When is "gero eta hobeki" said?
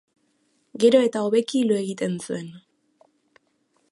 0.83-1.61